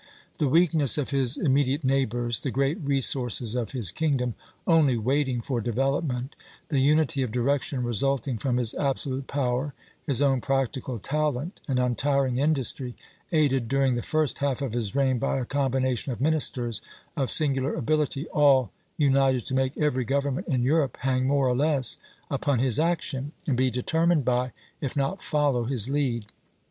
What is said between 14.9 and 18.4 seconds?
reign by a combination of ministers of singular ability,